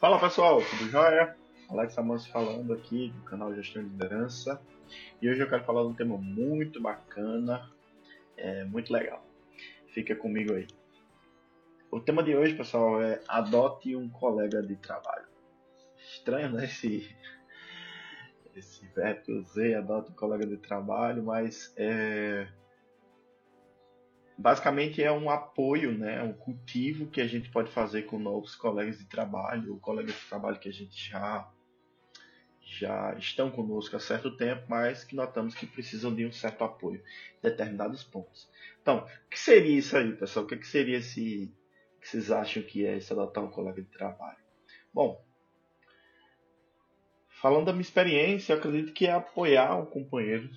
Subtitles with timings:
[0.00, 1.36] Fala pessoal, tudo jóia?
[1.68, 4.62] Alex Amans falando aqui do canal Gestão de Liderança
[5.20, 7.68] e hoje eu quero falar de um tema muito bacana,
[8.36, 9.26] é, muito legal.
[9.88, 10.68] Fica comigo aí.
[11.90, 15.26] O tema de hoje, pessoal, é adote um colega de trabalho.
[15.98, 16.66] Estranho, né?
[16.66, 17.16] Esse,
[18.54, 22.46] esse verbo que eu usei, adote um colega de trabalho, mas é,
[24.38, 28.96] basicamente é um apoio, né, um cultivo que a gente pode fazer com novos colegas
[28.96, 31.50] de trabalho, ou colegas de trabalho que a gente já
[32.70, 37.02] já estão conosco há certo tempo, mas que notamos que precisam de um certo apoio
[37.38, 38.46] em determinados pontos.
[38.82, 40.44] Então, o que seria isso aí, pessoal?
[40.44, 41.50] O que, seria esse
[41.98, 44.36] que vocês acham que é esse adotar um colega de trabalho?
[44.92, 45.24] Bom,
[47.40, 50.50] falando da minha experiência, eu acredito que é apoiar um companheiro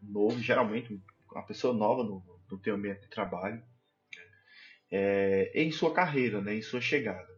[0.00, 0.98] novo, geralmente
[1.30, 3.62] uma pessoa nova no, no teu ambiente de trabalho,
[4.90, 7.28] é, em sua carreira, né, em sua chegada.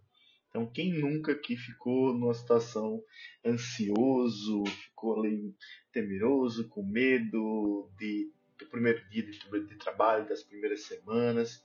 [0.48, 3.02] Então, quem nunca que ficou numa situação
[3.44, 5.54] ansioso, ficou ali
[5.92, 11.64] temeroso, com medo de, do primeiro dia de, de trabalho, das primeiras semanas.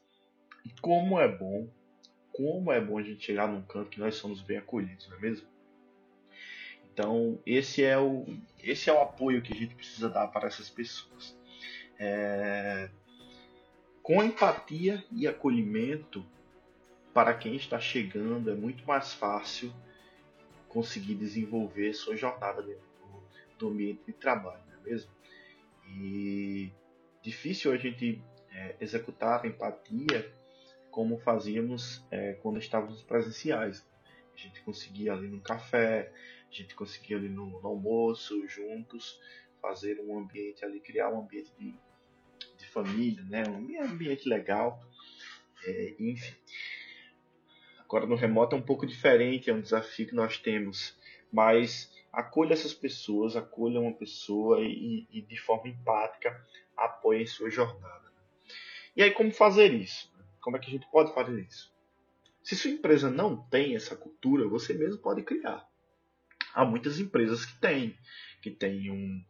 [0.63, 1.67] E como é bom,
[2.31, 5.21] como é bom a gente chegar num canto que nós somos bem acolhidos, não é
[5.21, 5.47] mesmo?
[6.93, 8.25] Então, esse é o,
[8.63, 11.37] esse é o apoio que a gente precisa dar para essas pessoas.
[11.99, 12.89] É,
[14.05, 16.23] com empatia e acolhimento
[17.11, 19.73] para quem está chegando, é muito mais fácil
[20.69, 22.85] conseguir desenvolver sua jornada dentro
[23.57, 25.11] do, ambiente de trabalho, não é mesmo?
[25.87, 26.71] E
[27.23, 30.31] difícil a gente é, executar a empatia
[30.91, 33.83] como fazíamos é, quando estávamos presenciais.
[34.35, 36.13] A gente conseguia ali no café,
[36.47, 39.19] a gente conseguia ali no, no almoço, juntos,
[39.59, 41.73] fazer um ambiente ali, criar um ambiente de
[42.75, 43.43] família, né?
[43.47, 44.83] um ambiente legal,
[45.63, 46.35] é, enfim.
[47.79, 50.97] Agora no remoto é um pouco diferente, é um desafio que nós temos,
[51.31, 57.49] mas acolha essas pessoas, acolha uma pessoa e, e de forma empática apoie em sua
[57.49, 58.11] jornada.
[58.95, 60.13] E aí como fazer isso?
[60.41, 61.73] Como é que a gente pode fazer isso?
[62.43, 65.65] Se sua empresa não tem essa cultura, você mesmo pode criar.
[66.53, 67.97] Há muitas empresas que têm,
[68.41, 69.23] que têm um,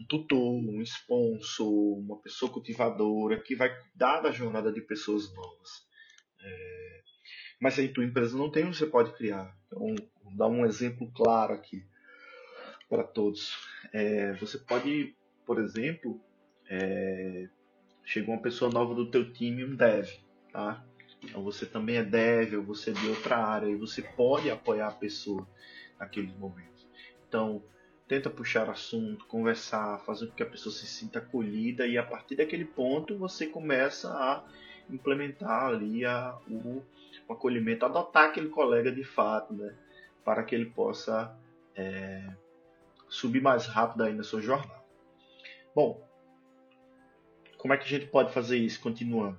[0.00, 5.86] um tutor, um sponsor, uma pessoa cultivadora que vai cuidar da jornada de pessoas novas.
[6.42, 7.00] É...
[7.60, 9.54] Mas se a tua empresa não tem, você pode criar.
[9.66, 9.94] Então,
[10.24, 11.84] vou dar um exemplo claro aqui
[12.88, 13.58] para todos.
[13.92, 14.32] É...
[14.34, 16.18] Você pode, por exemplo,
[16.68, 17.48] é...
[18.02, 20.08] chegou uma pessoa nova do teu time, um dev,
[20.50, 20.84] tá?
[21.22, 24.88] Então você também é dev, ou você é de outra área, e você pode apoiar
[24.88, 25.46] a pessoa
[25.98, 26.88] naqueles momentos.
[27.28, 27.62] Então,
[28.10, 32.34] tenta puxar assunto, conversar, fazer com que a pessoa se sinta acolhida e a partir
[32.34, 34.44] daquele ponto você começa a
[34.90, 36.82] implementar ali a, o,
[37.28, 39.72] o acolhimento, adotar aquele colega de fato, né,
[40.24, 41.38] para que ele possa
[41.76, 42.34] é,
[43.08, 44.82] subir mais rápido aí na sua jornada.
[45.72, 46.04] Bom,
[47.58, 49.38] como é que a gente pode fazer isso continuando?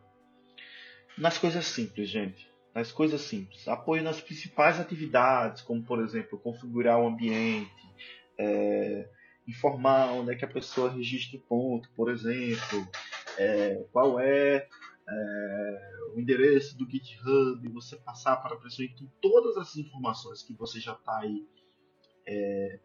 [1.18, 2.50] Nas coisas simples, gente.
[2.74, 3.68] Nas coisas simples.
[3.68, 7.70] Apoio nas principais atividades, como por exemplo, configurar o ambiente,
[8.38, 9.10] é,
[9.48, 12.88] informar onde é que a pessoa registra o ponto, por exemplo,
[13.38, 14.68] é, qual é,
[15.08, 20.54] é, o endereço do GitHub, você passar para a pessoa, então todas essas informações que
[20.54, 21.48] você já está aí
[22.28, 22.80] é,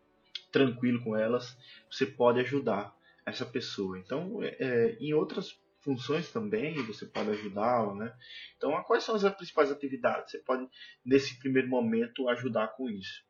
[0.51, 1.57] tranquilo com elas,
[1.91, 3.99] você pode ajudar essa pessoa.
[3.99, 8.17] Então, é, é, em outras funções também você pode ajudá-la, né?
[8.57, 10.31] Então, quais são as principais atividades?
[10.33, 10.67] Você pode,
[11.05, 13.25] nesse primeiro momento, ajudar com isso.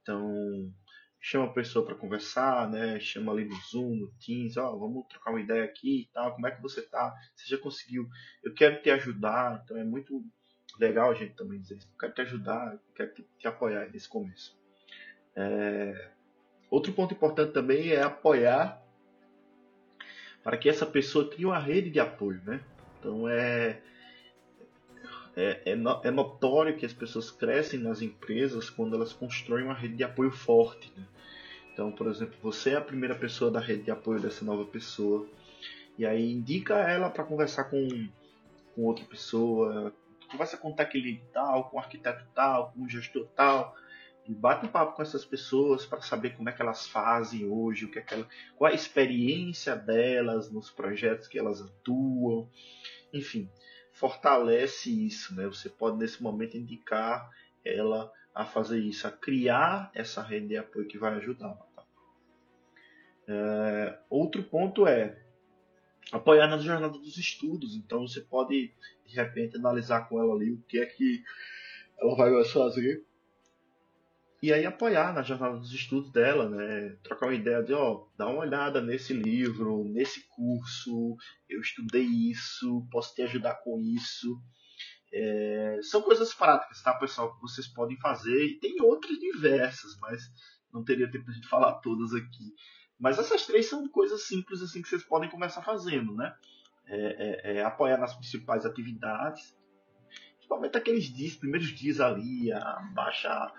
[0.00, 0.72] Então,
[1.24, 2.98] chama a pessoa para conversar, né?
[2.98, 6.34] Chama ali no Zoom, no Teams, ó, oh, vamos trocar uma ideia aqui e tal,
[6.34, 7.14] como é que você tá?
[7.36, 8.08] Você já conseguiu?
[8.42, 10.20] Eu quero te ajudar, então é muito
[10.80, 11.88] legal a gente também dizer isso.
[11.92, 14.58] Eu quero te ajudar, quero te, te apoiar nesse começo.
[15.36, 16.10] É...
[16.68, 18.82] Outro ponto importante também é apoiar
[20.42, 22.60] para que essa pessoa crie uma rede de apoio, né?
[22.98, 23.80] Então é
[25.34, 29.96] é, é, é, notório que as pessoas crescem nas empresas quando elas constroem uma rede
[29.96, 30.92] de apoio forte.
[30.96, 31.04] Né?
[31.72, 35.26] Então, por exemplo, você é a primeira pessoa da rede de apoio dessa nova pessoa,
[35.96, 38.08] e aí indica ela para conversar com,
[38.74, 39.92] com outra pessoa,
[40.30, 43.74] conversa com o lead tal, com o arquiteto tal, com o gestor tal,
[44.28, 47.86] e bate um papo com essas pessoas para saber como é que elas fazem hoje,
[47.86, 48.26] o que é que ela,
[48.56, 52.48] qual a experiência delas nos projetos que elas atuam,
[53.12, 53.48] enfim
[54.02, 55.46] fortalece isso, né?
[55.46, 57.30] Você pode nesse momento indicar
[57.64, 61.56] ela a fazer isso, a criar essa rede de apoio que vai ajudar.
[63.28, 65.22] É, outro ponto é
[66.10, 67.76] apoiar na jornada dos estudos.
[67.76, 68.74] Então você pode
[69.06, 71.22] de repente analisar com ela ali o que é que
[71.96, 73.04] ela vai fazer
[74.42, 76.96] e aí apoiar na jornada dos estudos dela, né?
[77.04, 81.16] Trocar uma ideia de, ó, dá uma olhada nesse livro, nesse curso,
[81.48, 84.36] eu estudei isso, posso te ajudar com isso.
[85.14, 90.20] É, são coisas práticas, tá, pessoal, que vocês podem fazer e tem outras diversas, mas
[90.72, 92.52] não teria tempo de falar todas aqui.
[92.98, 96.34] Mas essas três são coisas simples assim que vocês podem começar fazendo, né?
[96.86, 99.56] É, é, é apoiar nas principais atividades,
[100.52, 102.50] principalmente aqueles dias, primeiros dias ali,
[102.92, 103.52] baixa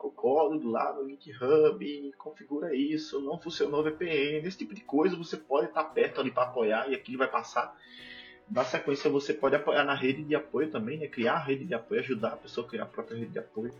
[0.00, 5.16] o código lá no GitHub, configura isso, não funcionou o VPN, esse tipo de coisa
[5.16, 7.76] você pode estar perto ali para apoiar e aquilo vai passar.
[8.50, 11.06] Na sequência você pode apoiar na rede de apoio também, né?
[11.06, 13.72] criar a rede de apoio, ajudar a pessoa a criar a própria rede de apoio.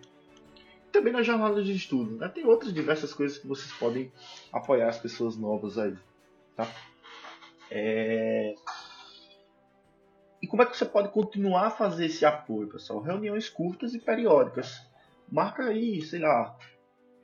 [0.92, 2.28] Também na jornada de estudo, né?
[2.28, 4.10] Tem outras diversas coisas que vocês podem
[4.52, 5.94] apoiar as pessoas novas aí,
[6.56, 6.66] tá?
[7.70, 8.54] É...
[10.48, 13.00] Como é que você pode continuar a fazer esse apoio, pessoal?
[13.00, 14.80] Reuniões curtas e periódicas.
[15.30, 16.56] Marca aí, sei lá,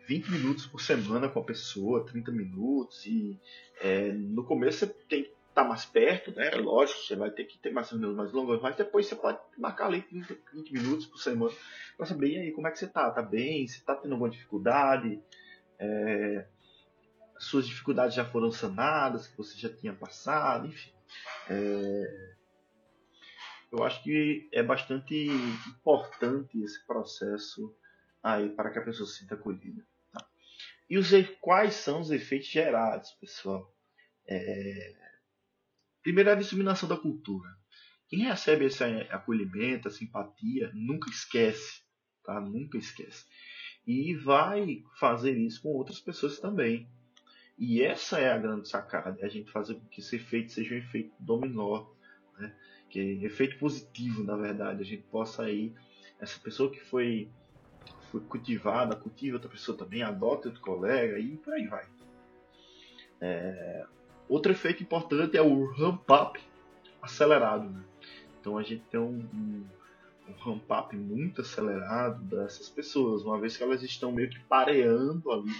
[0.06, 3.04] 20 minutos por semana com a pessoa, 30 minutos.
[3.06, 3.40] E
[3.80, 6.50] é, no começo você tem que estar tá mais perto, né?
[6.56, 9.86] Lógico, você vai ter que ter mais reuniões mais longas, mas depois você pode marcar
[9.86, 11.52] ali 30, 20 minutos por semana
[11.96, 13.10] para saber, e aí, como é que você tá?
[13.10, 13.66] Tá bem?
[13.66, 15.22] Você tá tendo alguma dificuldade?
[15.78, 16.46] É,
[17.38, 20.90] suas dificuldades já foram sanadas, que você já tinha passado, enfim.
[21.48, 22.33] É,
[23.76, 25.26] eu acho que é bastante
[25.68, 27.76] importante esse processo
[28.22, 29.84] aí para que a pessoa se sinta acolhida.
[30.12, 30.24] Tá?
[30.88, 31.10] E os,
[31.40, 33.74] quais são os efeitos gerados, pessoal?
[34.26, 34.94] É...
[36.02, 37.48] Primeiro, a disseminação da cultura.
[38.08, 41.82] Quem recebe esse acolhimento, a simpatia, nunca esquece,
[42.22, 42.40] tá?
[42.40, 43.24] Nunca esquece.
[43.86, 46.88] E vai fazer isso com outras pessoas também.
[47.58, 50.74] E essa é a grande sacada, é a gente fazer com que esse efeito seja
[50.74, 51.86] um efeito dominó,
[52.38, 52.54] né?
[52.94, 55.72] Que é efeito positivo, na verdade, a gente possa aí,
[56.20, 57.28] essa pessoa que foi,
[58.12, 61.86] foi cultivada, cultive outra pessoa também, adote outro colega e por aí vai.
[63.20, 63.84] É,
[64.28, 66.40] outro efeito importante é o ramp-up
[67.02, 67.68] acelerado.
[67.68, 67.82] Né?
[68.40, 69.64] Então a gente tem um, um,
[70.28, 75.52] um ramp-up muito acelerado dessas pessoas, uma vez que elas estão meio que pareando ali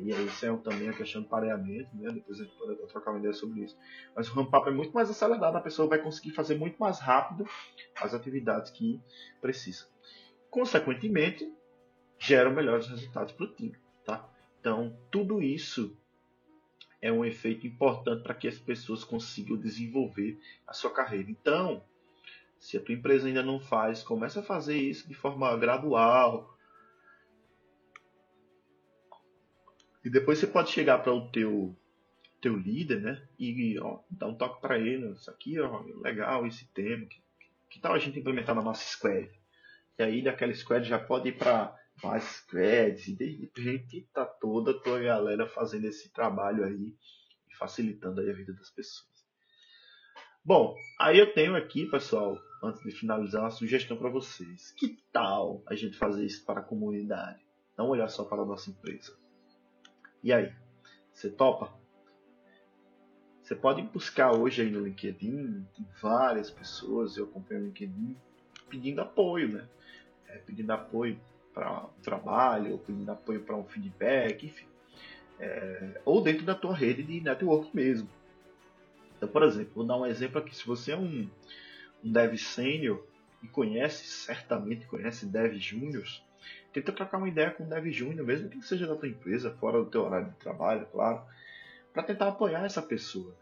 [0.00, 2.10] e aí isso é também a questão do pareamento, né?
[2.12, 3.76] Depois a gente pode trocar uma ideia sobre isso.
[4.14, 7.48] Mas o ramp-up é muito mais acelerado, a pessoa vai conseguir fazer muito mais rápido
[8.00, 9.00] as atividades que
[9.40, 9.86] precisa.
[10.50, 11.52] Consequentemente,
[12.18, 14.28] geram melhores resultados para o time, tá?
[14.60, 15.96] Então, tudo isso
[17.02, 21.30] é um efeito importante para que as pessoas consigam desenvolver a sua carreira.
[21.30, 21.84] Então,
[22.58, 26.53] se a tua empresa ainda não faz, comece a fazer isso de forma gradual,
[30.04, 31.74] E depois você pode chegar para o teu
[32.40, 33.26] teu líder, né?
[33.38, 37.22] E ó, dar um toque para ele, isso aqui, ó, legal esse tema, que,
[37.70, 39.30] que tal a gente implementar na nossa squad?
[39.98, 44.72] E aí daquela squad já pode ir para mais squads e de repente tá toda
[44.72, 46.94] a tua galera fazendo esse trabalho aí
[47.50, 49.08] e facilitando aí a vida das pessoas.
[50.44, 54.72] Bom, aí eu tenho aqui, pessoal, antes de finalizar, uma sugestão para vocês.
[54.72, 57.42] Que tal a gente fazer isso para a comunidade?
[57.78, 59.23] Não olhar só para a nossa empresa.
[60.24, 60.50] E aí?
[61.12, 61.70] Você topa?
[63.42, 68.16] Você pode buscar hoje aí no LinkedIn, tem várias pessoas, eu acompanho o LinkedIn,
[68.70, 69.68] pedindo apoio, né?
[70.26, 71.20] É, pedindo apoio
[71.52, 74.66] para um trabalho, ou pedindo apoio para um feedback, enfim.
[75.38, 78.08] É, ou dentro da tua rede de network mesmo.
[79.18, 80.56] Então, por exemplo, vou dar um exemplo aqui.
[80.56, 81.28] Se você é um,
[82.02, 83.06] um dev sênior
[83.42, 86.24] e conhece, certamente conhece dev júniors,
[86.74, 89.78] Tenta trocar uma ideia com o Dev Júnior, mesmo que seja da tua empresa, fora
[89.78, 91.22] do teu horário de trabalho, claro,
[91.92, 93.32] para tentar apoiar essa pessoa,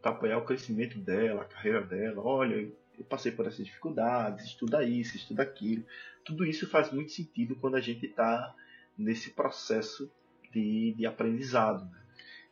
[0.00, 2.22] para apoiar o crescimento dela, a carreira dela.
[2.22, 5.84] Olha, eu passei por essas dificuldades, estuda isso, estuda aquilo.
[6.24, 8.54] Tudo isso faz muito sentido quando a gente está
[8.96, 10.08] nesse processo
[10.52, 11.84] de, de aprendizado.
[11.90, 12.00] Né?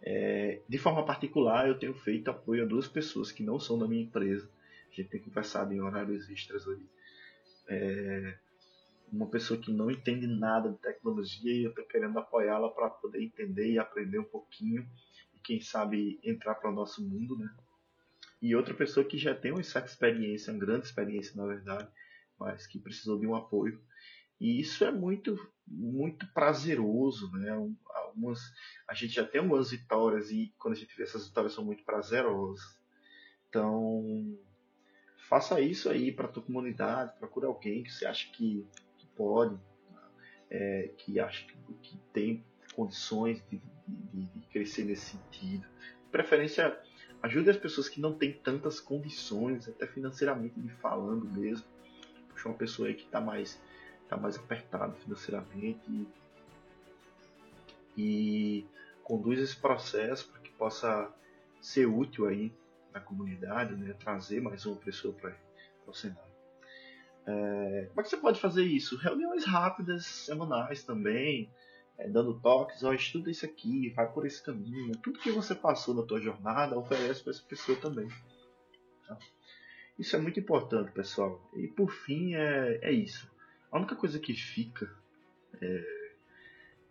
[0.02, 3.86] É, de forma particular, eu tenho feito apoio a duas pessoas que não são da
[3.86, 4.50] minha empresa.
[4.90, 6.84] A gente tem conversado em horários extras ali.
[7.68, 8.34] É,
[9.12, 13.22] uma pessoa que não entende nada de tecnologia e eu estou querendo apoiá-la para poder
[13.22, 14.88] entender e aprender um pouquinho
[15.34, 17.52] e quem sabe entrar para o nosso mundo, né?
[18.40, 21.88] E outra pessoa que já tem uma certa experiência, uma grande experiência na verdade,
[22.38, 23.80] mas que precisou de um apoio.
[24.40, 25.36] E isso é muito
[25.66, 27.50] muito prazeroso, né?
[27.94, 28.40] Algumas,
[28.88, 31.84] a gente já tem algumas vitórias e quando a gente vê essas vitórias são muito
[31.84, 32.60] prazerosas.
[33.48, 34.36] Então,
[35.28, 38.66] faça isso aí para a tua comunidade, procure alguém que você acha que
[39.20, 39.54] pode,
[40.48, 42.42] é, que acha que, que, tem
[42.74, 45.66] condições de, de, de, crescer nesse sentido.
[46.04, 46.80] De preferência,
[47.22, 51.66] ajude as pessoas que não têm tantas condições, até financeiramente falando mesmo.
[52.30, 53.60] Puxa uma pessoa aí que está mais,
[54.08, 56.08] tá mais apertada financeiramente e
[57.96, 58.66] e
[59.02, 61.12] conduz esse processo para que possa
[61.60, 62.50] ser útil aí
[62.94, 63.94] na comunidade, né?
[63.98, 65.36] trazer mais uma pessoa para
[65.86, 66.29] o cenário.
[67.26, 68.96] É, como é que você pode fazer isso?
[68.96, 71.50] Reuniões rápidas, semanais também,
[71.98, 74.96] é, dando toques, ó, estuda isso aqui, vai por esse caminho.
[75.02, 78.08] Tudo que você passou na tua jornada, oferece para essa pessoa também.
[79.06, 79.18] Tá?
[79.98, 81.50] Isso é muito importante, pessoal.
[81.54, 83.30] E por fim, é, é isso.
[83.70, 84.90] A única coisa que fica
[85.60, 85.84] é,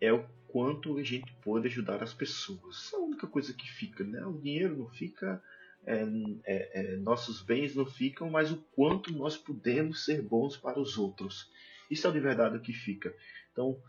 [0.02, 2.92] é o quanto a gente pode ajudar as pessoas.
[2.94, 4.26] É a única coisa que fica, né?
[4.26, 5.42] O dinheiro não fica,
[5.86, 6.04] é,
[6.46, 11.52] é, nossos bens não ficam, mas o quanto nós podemos ser bons para os outros.
[11.90, 13.16] Isso é de verdade o que fica.
[13.52, 13.82] Então,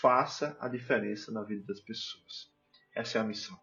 [0.00, 2.50] faça a diferença na vida das pessoas.
[2.94, 3.58] Essa é a missão.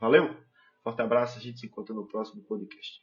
[0.00, 0.36] Valeu?
[0.82, 3.02] Forte abraço, a gente se encontra no próximo podcast.